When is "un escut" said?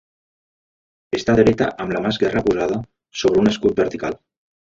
3.45-3.79